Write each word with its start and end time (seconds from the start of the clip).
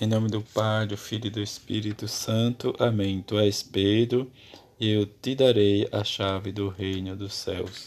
Em 0.00 0.08
nome 0.08 0.28
do 0.28 0.42
Pai, 0.42 0.88
do 0.88 0.96
Filho 0.96 1.28
e 1.28 1.30
do 1.30 1.40
Espírito 1.40 2.08
Santo. 2.08 2.74
Amém. 2.80 3.22
Tu 3.24 3.38
és 3.38 3.62
Pedro, 3.62 4.28
e 4.78 4.90
eu 4.90 5.06
te 5.06 5.36
darei 5.36 5.88
a 5.92 6.02
chave 6.02 6.50
do 6.50 6.68
reino 6.68 7.14
dos 7.14 7.32
céus. 7.32 7.86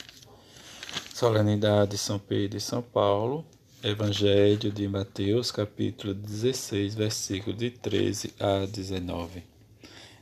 Solenidade 1.14 1.92
de 1.92 1.98
São 1.98 2.18
Pedro 2.18 2.58
e 2.58 2.62
São 2.62 2.82
Paulo. 2.82 3.46
Evangelho 3.84 4.72
de 4.72 4.88
Mateus, 4.88 5.52
capítulo 5.52 6.14
16, 6.14 6.96
versículo 6.96 7.54
de 7.54 7.72
13 7.72 8.34
a 8.40 8.66
19. 8.66 9.44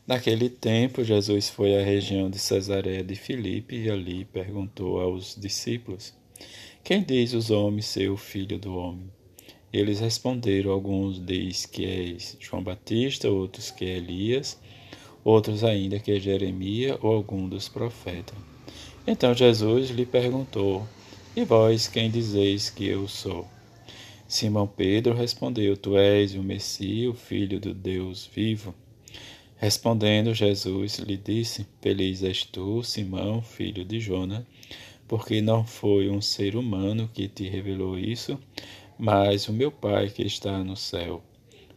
Naquele 0.07 0.49
tempo, 0.49 1.04
Jesus 1.04 1.49
foi 1.49 1.79
à 1.79 1.86
região 1.86 2.31
de 2.31 2.39
Cesareia 2.39 3.04
de 3.04 3.13
Filipe 3.13 3.75
e 3.75 3.91
ali 3.91 4.25
perguntou 4.25 4.99
aos 4.99 5.36
discípulos: 5.36 6.15
Quem 6.83 7.04
diz 7.04 7.33
os 7.33 7.52
homens 7.52 7.86
ser 7.86 8.09
o 8.09 8.17
filho 8.17 8.57
do 8.57 8.75
homem? 8.75 9.14
Eles 9.71 10.00
responderam: 10.00 10.71
Alguns 10.71 11.20
diz 11.20 11.66
que 11.66 11.86
é 11.86 12.18
João 12.39 12.63
Batista, 12.63 13.30
outros 13.30 13.71
que 13.71 13.85
é 13.85 13.98
Elias, 13.98 14.59
outros 15.23 15.63
ainda 15.63 15.99
que 15.99 16.12
é 16.12 16.20
Jeremias 16.20 16.98
ou 17.02 17.13
algum 17.13 17.48
dos 17.49 17.67
profetas. 17.67 18.38
Então 19.07 19.34
Jesus 19.34 19.90
lhe 19.90 20.05
perguntou: 20.05 20.88
E 21.35 21.43
vós 21.43 21.88
quem 21.88 22.09
dizeis 22.09 22.70
que 22.70 22.85
eu 22.85 23.07
sou? 23.07 23.48
Simão 24.27 24.66
Pedro 24.66 25.13
respondeu: 25.13 25.77
Tu 25.77 25.95
és 25.98 26.34
o 26.34 26.41
Messias, 26.41 27.13
o 27.13 27.13
filho 27.13 27.59
do 27.59 27.73
Deus 27.73 28.29
vivo. 28.34 28.73
Respondendo 29.57 30.34
Jesus 30.34 30.98
lhe 30.99 31.16
disse: 31.16 31.66
Feliz 31.82 32.23
és 32.23 32.43
tu, 32.43 32.84
Simão, 32.84 33.41
filho 33.41 33.85
de 33.85 33.99
Jona, 33.99 34.45
porque 35.07 35.41
não 35.41 35.66
foi 35.66 36.09
um 36.09 36.21
ser 36.21 36.55
humano 36.55 37.09
que 37.13 37.27
te 37.27 37.48
revelou 37.48 37.98
isso, 37.98 38.40
mas 38.98 39.48
o 39.48 39.54
meu 39.54 39.72
Pai 39.72 40.09
que 40.09 40.23
está 40.23 40.63
no 40.63 40.76
céu. 40.76 41.22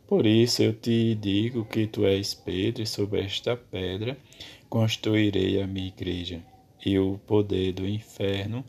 Por 0.07 0.25
isso 0.25 0.63
eu 0.63 0.73
te 0.73 1.15
digo 1.15 1.65
que 1.65 1.87
tu 1.87 2.07
és 2.07 2.33
Pedro, 2.33 2.83
e 2.83 2.87
sobre 2.87 3.21
esta 3.21 3.57
pedra 3.57 4.17
construirei 4.69 5.61
a 5.61 5.67
minha 5.67 5.89
igreja, 5.89 6.43
e 6.85 6.99
o 6.99 7.19
poder 7.27 7.73
do 7.73 7.87
inferno 7.87 8.65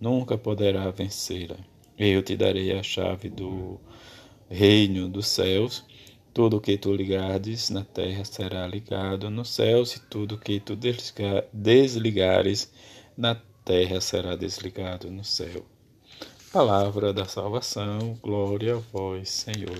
nunca 0.00 0.38
poderá 0.38 0.90
vencê-la. 0.90 1.56
Eu 1.98 2.22
te 2.22 2.36
darei 2.36 2.72
a 2.72 2.82
chave 2.82 3.28
do 3.28 3.80
reino 4.48 5.08
dos 5.08 5.26
céus. 5.26 5.84
Tudo 6.32 6.60
que 6.60 6.76
tu 6.76 6.92
ligares 6.92 7.70
na 7.70 7.84
terra 7.84 8.24
será 8.24 8.66
ligado 8.66 9.30
nos 9.30 9.50
céus, 9.50 9.94
e 9.94 10.00
tudo 10.00 10.38
que 10.38 10.60
tu 10.60 10.76
desligares 11.52 12.72
na 13.16 13.36
terra 13.64 14.00
será 14.00 14.36
desligado 14.36 15.10
no 15.10 15.24
céu. 15.24 15.73
Palavra 16.54 17.12
da 17.12 17.24
salvação, 17.24 18.16
glória 18.22 18.76
a 18.76 18.78
vós, 18.92 19.28
Senhor. 19.28 19.76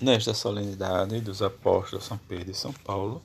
Nesta 0.00 0.32
solenidade 0.32 1.20
dos 1.20 1.42
apóstolos 1.42 2.06
São 2.06 2.16
Pedro 2.16 2.50
e 2.50 2.54
São 2.54 2.72
Paulo, 2.72 3.20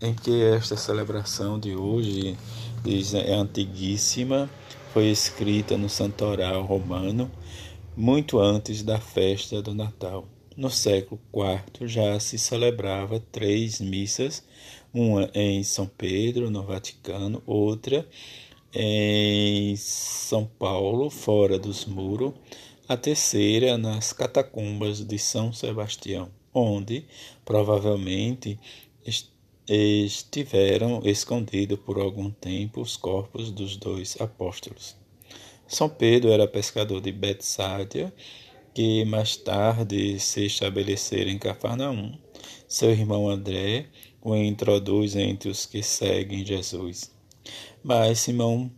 em 0.00 0.14
que 0.14 0.40
esta 0.40 0.76
celebração 0.76 1.58
de 1.58 1.74
hoje 1.74 2.38
diz, 2.84 3.12
é 3.12 3.34
antiguíssima, 3.34 4.48
foi 4.92 5.06
escrita 5.06 5.76
no 5.76 5.88
santoral 5.88 6.62
romano 6.62 7.28
muito 7.96 8.38
antes 8.38 8.84
da 8.84 9.00
festa 9.00 9.60
do 9.60 9.74
Natal. 9.74 10.28
No 10.56 10.70
século 10.70 11.20
IV 11.34 11.88
já 11.88 12.20
se 12.20 12.38
celebrava 12.38 13.18
três 13.32 13.80
missas, 13.80 14.44
uma 14.94 15.28
em 15.34 15.64
São 15.64 15.88
Pedro, 15.88 16.52
no 16.52 16.62
Vaticano, 16.62 17.42
outra 17.44 18.06
em 18.72 19.74
São 19.76 20.44
Paulo, 20.44 21.10
fora 21.10 21.58
dos 21.58 21.86
muros, 21.86 22.34
a 22.88 22.96
terceira 22.96 23.78
nas 23.78 24.12
catacumbas 24.12 25.04
de 25.04 25.18
São 25.18 25.52
Sebastião, 25.52 26.30
onde 26.52 27.04
provavelmente 27.44 28.58
estiveram 29.68 31.02
escondidos 31.04 31.78
por 31.80 31.98
algum 31.98 32.30
tempo 32.30 32.80
os 32.80 32.96
corpos 32.96 33.50
dos 33.50 33.76
dois 33.76 34.18
apóstolos. 34.20 34.96
São 35.66 35.88
Pedro 35.88 36.30
era 36.30 36.48
pescador 36.48 37.00
de 37.00 37.12
Betsádia, 37.12 38.12
que 38.74 39.04
mais 39.04 39.36
tarde 39.36 40.18
se 40.18 40.46
estabeleceram 40.46 41.30
em 41.30 41.38
Cafarnaum. 41.38 42.18
Seu 42.66 42.90
irmão 42.90 43.28
André 43.28 43.86
o 44.22 44.34
introduz 44.34 45.14
entre 45.16 45.50
os 45.50 45.66
que 45.66 45.82
seguem 45.82 46.44
Jesus. 46.44 47.17
Mas 47.82 48.20
Simão 48.20 48.70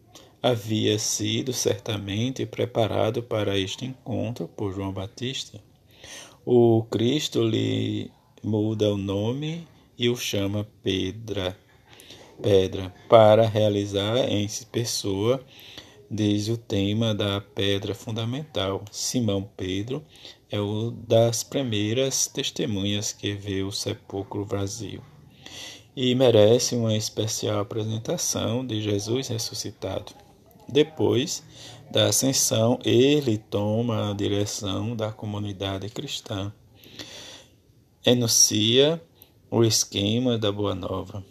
havia 0.42 0.98
sido 0.98 1.52
certamente 1.52 2.46
preparado 2.46 3.22
para 3.22 3.58
este 3.58 3.84
encontro 3.84 4.48
por 4.48 4.74
João 4.74 4.92
Batista. 4.92 5.60
O 6.44 6.84
Cristo 6.90 7.42
lhe 7.42 8.10
muda 8.42 8.92
o 8.92 8.96
nome 8.96 9.66
e 9.98 10.08
o 10.08 10.16
chama 10.16 10.66
Pedra, 10.82 11.56
Pedra, 12.42 12.94
para 13.08 13.46
realizar 13.46 14.16
em 14.30 14.48
pessoa, 14.72 15.44
diz 16.10 16.48
o 16.48 16.56
tema 16.56 17.14
da 17.14 17.40
pedra 17.40 17.94
fundamental. 17.94 18.82
Simão 18.90 19.48
Pedro 19.56 20.02
é 20.50 20.58
o 20.58 20.90
das 20.90 21.42
primeiras 21.42 22.26
testemunhas 22.26 23.12
que 23.12 23.34
vê 23.34 23.62
o 23.62 23.70
sepulcro 23.70 24.44
vazio 24.44 25.09
e 25.96 26.14
merece 26.14 26.76
uma 26.76 26.96
especial 26.96 27.60
apresentação 27.60 28.64
de 28.66 28.80
Jesus 28.80 29.28
ressuscitado. 29.28 30.12
Depois 30.68 31.42
da 31.90 32.06
ascensão, 32.06 32.78
ele 32.84 33.36
toma 33.36 34.10
a 34.10 34.14
direção 34.14 34.94
da 34.94 35.10
comunidade 35.10 35.88
cristã, 35.88 36.52
enuncia 38.06 39.02
o 39.50 39.64
esquema 39.64 40.38
da 40.38 40.52
Boa 40.52 40.74
Nova 40.74 41.24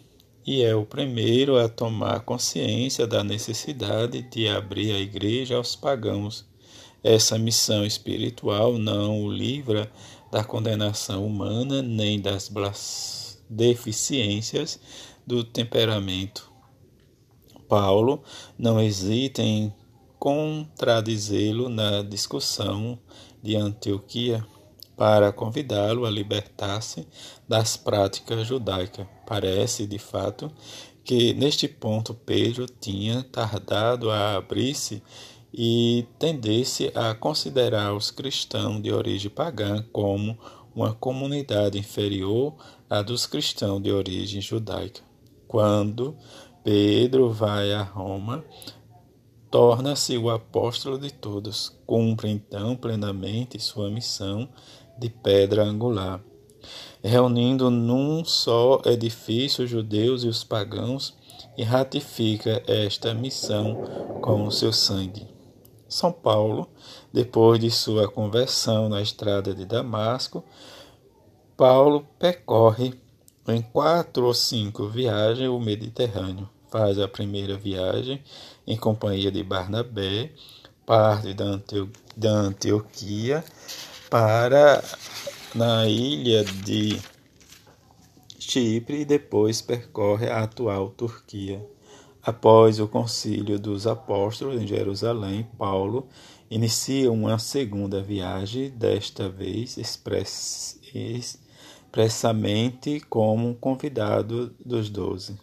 e 0.46 0.62
é 0.62 0.74
o 0.74 0.84
primeiro 0.84 1.58
a 1.58 1.68
tomar 1.68 2.20
consciência 2.20 3.06
da 3.06 3.24
necessidade 3.24 4.22
de 4.22 4.48
abrir 4.48 4.92
a 4.92 4.98
igreja 4.98 5.56
aos 5.56 5.74
pagãos. 5.74 6.44
Essa 7.02 7.38
missão 7.38 7.84
espiritual 7.84 8.76
não 8.76 9.22
o 9.22 9.32
livra 9.32 9.90
da 10.30 10.44
condenação 10.44 11.26
humana 11.26 11.80
nem 11.80 12.20
das 12.20 12.48
blasfêmias 12.48 13.29
deficiências 13.50 14.80
do 15.26 15.42
temperamento. 15.42 16.50
Paulo 17.68 18.22
não 18.56 18.80
hesita 18.80 19.42
em 19.42 19.72
contradizê-lo 20.18 21.68
na 21.68 22.02
discussão 22.02 22.98
de 23.42 23.56
Antioquia 23.56 24.46
para 24.96 25.32
convidá-lo 25.32 26.04
a 26.04 26.10
libertar-se 26.10 27.06
das 27.48 27.76
práticas 27.76 28.46
judaicas. 28.46 29.06
Parece, 29.26 29.86
de 29.86 29.98
fato, 29.98 30.52
que 31.02 31.32
neste 31.32 31.66
ponto 31.66 32.12
Pedro 32.12 32.66
tinha 32.66 33.22
tardado 33.22 34.10
a 34.10 34.36
abrir-se 34.36 35.02
e 35.52 36.06
tendesse 36.18 36.92
a 36.94 37.14
considerar 37.14 37.94
os 37.94 38.10
cristãos 38.10 38.82
de 38.82 38.92
origem 38.92 39.30
pagã 39.30 39.84
como 39.92 40.38
uma 40.74 40.94
comunidade 40.94 41.78
inferior 41.78 42.54
à 42.88 43.02
dos 43.02 43.26
cristãos 43.26 43.82
de 43.82 43.90
origem 43.90 44.40
judaica. 44.40 45.00
Quando 45.46 46.16
Pedro 46.62 47.30
vai 47.30 47.72
a 47.72 47.82
Roma, 47.82 48.44
torna-se 49.50 50.16
o 50.16 50.30
apóstolo 50.30 50.98
de 50.98 51.10
todos, 51.10 51.76
cumpre 51.86 52.28
então 52.30 52.76
plenamente 52.76 53.58
sua 53.58 53.90
missão 53.90 54.48
de 54.98 55.08
pedra 55.08 55.64
angular, 55.64 56.22
reunindo 57.02 57.70
num 57.70 58.24
só 58.24 58.80
edifício 58.84 59.64
os 59.64 59.70
judeus 59.70 60.22
e 60.22 60.28
os 60.28 60.44
pagãos 60.44 61.16
e 61.56 61.62
ratifica 61.62 62.62
esta 62.66 63.14
missão 63.14 63.82
com 64.20 64.46
o 64.46 64.52
seu 64.52 64.72
sangue. 64.72 65.29
São 65.90 66.12
Paulo, 66.12 66.68
depois 67.12 67.60
de 67.60 67.70
sua 67.70 68.08
conversão 68.08 68.88
na 68.88 69.02
estrada 69.02 69.52
de 69.52 69.66
Damasco, 69.66 70.44
Paulo 71.56 72.06
percorre 72.16 72.94
em 73.48 73.60
quatro 73.60 74.24
ou 74.24 74.32
cinco 74.32 74.86
viagens 74.86 75.48
o 75.50 75.58
Mediterrâneo. 75.58 76.48
Faz 76.70 76.98
a 77.00 77.08
primeira 77.08 77.56
viagem 77.56 78.22
em 78.64 78.76
companhia 78.76 79.32
de 79.32 79.42
Barnabé, 79.42 80.30
parte 80.86 81.34
da, 81.34 81.60
da 82.16 82.30
Antioquia 82.30 83.44
para 84.08 84.82
na 85.52 85.88
ilha 85.88 86.44
de 86.44 87.00
Chipre 88.38 89.00
e 89.00 89.04
depois 89.04 89.60
percorre 89.60 90.28
a 90.28 90.44
atual 90.44 90.90
Turquia. 90.90 91.60
Após 92.22 92.78
o 92.78 92.86
concílio 92.86 93.58
dos 93.58 93.86
apóstolos 93.86 94.60
em 94.60 94.66
Jerusalém, 94.66 95.48
Paulo 95.56 96.06
inicia 96.50 97.10
uma 97.10 97.38
segunda 97.38 98.02
viagem, 98.02 98.68
desta 98.70 99.26
vez 99.26 99.78
expressamente 100.92 103.00
como 103.08 103.54
convidado 103.54 104.54
dos 104.62 104.90
doze. 104.90 105.38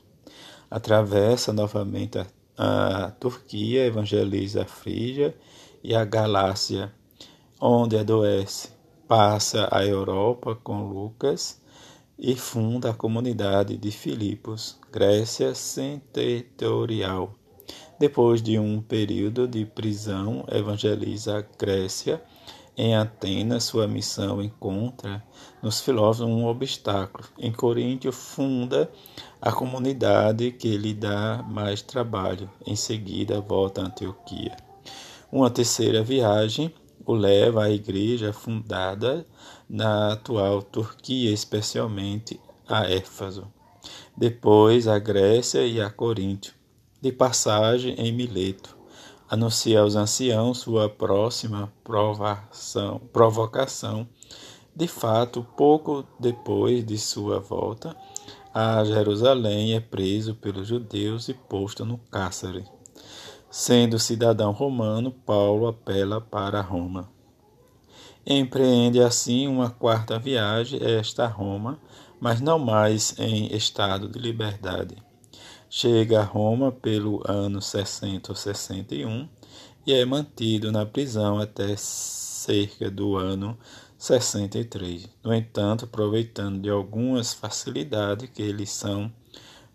Atravessa 0.70 1.52
novamente 1.52 2.20
a, 2.20 3.06
a 3.06 3.12
Turquia, 3.12 3.86
evangeliza 3.86 4.62
a 4.62 4.66
Frígia 4.66 5.36
e 5.84 5.96
a 5.96 6.06
Galácia, 6.06 6.94
onde 7.60 7.98
adoece. 7.98 8.70
passa 9.08 9.68
a 9.72 9.84
Europa 9.84 10.56
com 10.62 10.84
Lucas 10.84 11.60
e 12.20 12.36
funda 12.36 12.90
a 12.90 12.94
comunidade 12.94 13.78
de 13.78 13.92
Filipos, 13.92 14.80
Grécia 14.92 15.54
Setentorial. 15.54 17.36
Depois 18.00 18.42
de 18.42 18.58
um 18.58 18.82
período 18.82 19.48
de 19.48 19.66
prisão, 19.66 20.46
evangeliza 20.52 21.38
a 21.38 21.42
Grécia. 21.58 22.22
Em 22.76 22.96
Atenas, 22.96 23.64
sua 23.64 23.88
missão 23.88 24.42
encontra 24.42 25.24
nos 25.62 25.82
filósofos 25.82 26.32
um 26.32 26.46
obstáculo. 26.46 27.28
Em 27.38 27.52
Coríntio, 27.52 28.12
funda 28.12 28.92
a 29.42 29.52
comunidade 29.52 30.52
que 30.52 30.78
lhe 30.78 30.94
dá 30.94 31.44
mais 31.48 31.82
trabalho. 31.82 32.50
Em 32.66 32.76
seguida, 32.76 33.42
volta 33.42 33.82
a 33.82 33.86
Antioquia. 33.86 34.56
Uma 35.32 35.50
terceira 35.50 36.04
viagem 36.04 36.74
o 37.08 37.14
leva 37.14 37.64
à 37.64 37.72
igreja 37.72 38.34
fundada 38.34 39.26
na 39.68 40.12
atual 40.12 40.62
Turquia, 40.62 41.32
especialmente 41.32 42.38
a 42.68 42.84
Éfaso. 42.92 43.48
Depois 44.16 44.90
a 44.90 45.00
Grécia 45.00 45.66
e 45.66 45.80
a 45.80 45.90
Coríntio. 45.90 46.54
De 47.02 47.12
passagem 47.12 47.96
em 47.96 48.12
Mileto, 48.12 48.76
anuncia 49.30 49.80
aos 49.80 49.96
anciãos 49.96 50.58
sua 50.58 50.90
próxima 50.90 51.72
provação, 51.82 53.00
provocação. 53.14 54.06
De 54.76 54.88
fato, 54.88 55.48
pouco 55.56 56.04
depois 56.20 56.86
de 56.86 56.98
sua 56.98 57.40
volta 57.40 57.96
a 58.54 58.84
Jerusalém, 58.84 59.76
é 59.76 59.80
preso 59.80 60.36
pelos 60.36 60.68
judeus 60.68 61.30
e 61.30 61.34
posto 61.34 61.86
no 61.86 62.00
cárcere. 62.12 62.66
Sendo 63.50 63.98
cidadão 63.98 64.52
romano, 64.52 65.12
Paulo 65.12 65.68
apela 65.68 66.20
para 66.20 66.62
Roma. 66.62 67.10
Empreende 68.26 69.00
assim 69.00 69.48
uma 69.48 69.70
quarta 69.70 70.20
viagem, 70.20 70.80
esta 70.84 71.24
a 71.24 71.28
Roma, 71.28 71.80
mas 72.20 72.42
não 72.42 72.60
mais 72.60 73.18
em 73.18 73.56
estado 73.56 74.10
de 74.10 74.20
liberdade. 74.20 74.98
Chega 75.70 76.20
a 76.20 76.24
Roma 76.24 76.72
pelo 76.72 77.24
ano 77.26 77.62
60 77.62 78.32
ou 78.32 78.36
61 78.36 79.30
e 79.86 79.94
é 79.94 80.04
mantido 80.04 80.70
na 80.70 80.86
prisão 80.86 81.40
até 81.40 81.74
cerca 81.78 82.92
do 82.92 83.16
ano 83.16 83.58
63. 83.98 85.08
No 85.24 85.34
entanto, 85.34 85.86
aproveitando 85.86 86.62
de 86.62 86.70
algumas 86.70 87.34
facilidades 87.34 88.30
que 88.30 88.52
lhe 88.52 88.68
são 88.68 89.10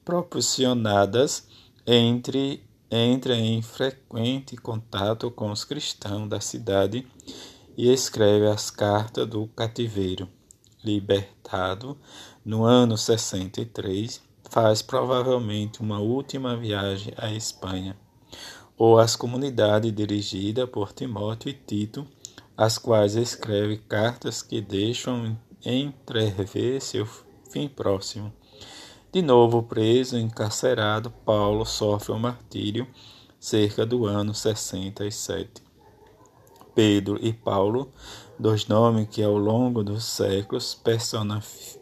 proporcionadas 0.05 1.49
entre 1.87 2.63
entra 2.95 3.35
em 3.35 3.63
frequente 3.63 4.55
contato 4.55 5.31
com 5.31 5.51
os 5.51 5.65
cristãos 5.65 6.29
da 6.29 6.43
cidade 6.43 7.07
e 7.75 7.91
escreve 7.91 8.47
as 8.47 8.71
cartas 8.71 9.27
do 9.27 9.47
cativeiro. 9.49 10.29
Libertado 10.85 11.97
no 12.45 12.65
ano 12.65 12.99
63, 12.99 14.21
faz 14.51 14.83
provavelmente 14.83 15.81
uma 15.81 16.01
última 16.01 16.55
viagem 16.55 17.15
à 17.17 17.33
Espanha, 17.33 17.97
ou 18.77 18.99
às 18.99 19.17
comunidades 19.17 19.91
dirigidas 19.91 20.69
por 20.69 20.93
Timóteo 20.93 21.49
e 21.49 21.55
Tito, 21.55 22.07
as 22.55 22.77
quais 22.77 23.15
escreve 23.17 23.79
cartas 23.79 24.43
que 24.43 24.61
deixam 24.61 25.39
entrever 25.65 26.83
seu 26.83 27.07
fim 27.49 27.69
próximo. 27.69 28.31
De 29.13 29.21
novo 29.21 29.63
preso, 29.63 30.17
encarcerado, 30.17 31.11
Paulo 31.11 31.67
sofre 31.67 32.13
o 32.13 32.15
um 32.15 32.19
martírio 32.19 32.87
cerca 33.39 33.85
do 33.85 34.07
ano 34.07 34.35
67. 34.35 35.63
Pedro 36.75 37.19
e 37.21 37.31
Paulo, 37.31 37.93
dois 38.39 38.67
nomes 38.67 39.07
que 39.11 39.23
ao 39.23 39.37
longo 39.37 39.85
dos 39.85 40.03
séculos 40.05 40.81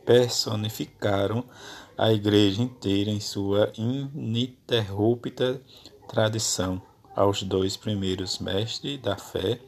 personificaram 0.05 1.45
a 1.97 2.13
igreja 2.13 2.63
inteira 2.63 3.13
em 3.13 3.21
sua 3.21 3.71
ininterrupta 3.77 5.63
tradição. 6.09 6.83
Aos 7.15 7.45
dois 7.45 7.77
primeiros 7.77 8.41
mestres 8.41 9.01
da 9.01 9.17
fé, 9.17 9.61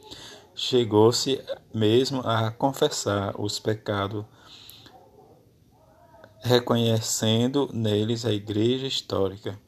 chegou-se 0.52 1.40
mesmo 1.72 2.22
a 2.22 2.50
confessar 2.50 3.40
os 3.40 3.60
pecados 3.60 4.24
reconhecendo 6.42 7.70
neles 7.72 8.26
a 8.26 8.32
Igreja 8.32 8.86
histórica. 8.86 9.58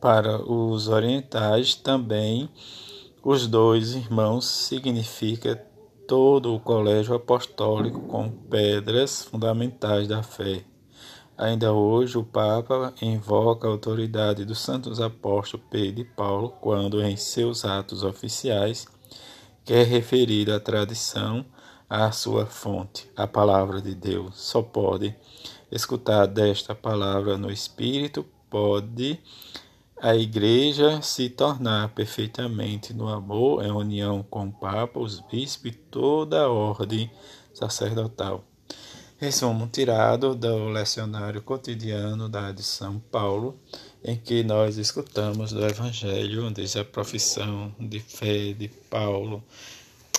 Para 0.00 0.40
os 0.40 0.88
orientais, 0.88 1.74
também, 1.74 2.48
os 3.22 3.46
dois 3.46 3.94
irmãos 3.94 4.44
significa 4.46 5.56
todo 6.06 6.54
o 6.54 6.60
colégio 6.60 7.14
apostólico 7.14 8.00
com 8.02 8.30
pedras 8.30 9.24
fundamentais 9.24 10.06
da 10.06 10.22
fé. 10.22 10.64
Ainda 11.36 11.72
hoje, 11.72 12.16
o 12.16 12.22
Papa 12.22 12.94
invoca 13.02 13.66
a 13.66 13.70
autoridade 13.70 14.44
dos 14.44 14.60
santos 14.60 15.00
apóstolos 15.00 15.66
Pedro 15.68 16.02
e 16.02 16.04
Paulo 16.04 16.50
quando, 16.60 17.02
em 17.02 17.16
seus 17.16 17.64
atos 17.64 18.04
oficiais, 18.04 18.86
quer 19.64 19.84
referir 19.84 20.48
a 20.50 20.60
tradição 20.60 21.44
à 21.90 22.12
sua 22.12 22.46
fonte, 22.46 23.10
a 23.16 23.26
palavra 23.26 23.80
de 23.80 23.94
Deus. 23.94 24.38
Só 24.38 24.62
pode 24.62 25.16
escutar 25.74 26.26
desta 26.26 26.74
palavra 26.74 27.36
no 27.36 27.50
Espírito, 27.50 28.24
pode 28.48 29.18
a 30.00 30.14
Igreja 30.14 31.02
se 31.02 31.28
tornar 31.28 31.88
perfeitamente 31.88 32.94
no 32.94 33.08
amor 33.08 33.64
em 33.64 33.70
união 33.70 34.22
com 34.22 34.46
o 34.46 34.52
Papa, 34.52 35.00
os 35.00 35.18
bispos 35.18 35.72
e 35.72 35.74
toda 35.74 36.42
a 36.42 36.48
ordem 36.48 37.10
sacerdotal. 37.52 38.44
Resumo 39.16 39.66
tirado 39.66 40.34
do 40.34 40.68
lecionário 40.68 41.42
cotidiano 41.42 42.28
da 42.28 42.52
de 42.52 42.62
São 42.62 42.98
Paulo, 42.98 43.58
em 44.04 44.16
que 44.16 44.44
nós 44.44 44.76
escutamos 44.76 45.52
do 45.52 45.64
Evangelho, 45.64 46.50
desde 46.50 46.78
a 46.78 46.84
profissão 46.84 47.74
de 47.80 47.98
fé 47.98 48.52
de 48.52 48.68
Paulo, 48.68 49.42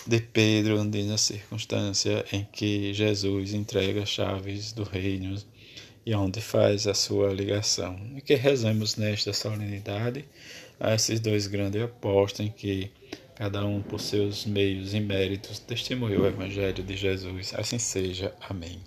de 0.05 0.19
Pedro, 0.19 0.83
desde 0.85 1.13
a 1.13 1.17
circunstância 1.17 2.23
em 2.31 2.47
que 2.51 2.93
Jesus 2.93 3.53
entrega 3.53 4.03
as 4.03 4.09
chaves 4.09 4.71
do 4.71 4.83
reino 4.83 5.35
e 6.05 6.13
onde 6.13 6.39
faz 6.41 6.85
a 6.85 6.93
sua 6.93 7.33
ligação. 7.33 7.99
E 8.15 8.21
que 8.21 8.35
rezemos 8.35 8.95
nesta 8.95 9.33
solenidade 9.33 10.23
a 10.79 10.93
esses 10.93 11.19
dois 11.19 11.47
grandes 11.47 11.81
apóstolos 11.81 12.51
em 12.51 12.53
que 12.55 12.91
cada 13.35 13.65
um 13.65 13.81
por 13.81 13.99
seus 13.99 14.45
meios 14.45 14.93
e 14.93 14.99
méritos 14.99 15.59
testemunhou 15.59 16.23
o 16.23 16.27
Evangelho 16.27 16.83
de 16.83 16.95
Jesus. 16.95 17.53
Assim 17.55 17.79
seja. 17.79 18.33
Amém. 18.47 18.81